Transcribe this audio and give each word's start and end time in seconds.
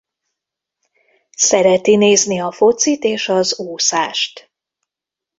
Szereti 1.37 1.95
nézni 1.95 2.39
a 2.39 2.51
focit 2.51 3.03
és 3.03 3.29
az 3.29 3.59
úszást. 3.59 4.51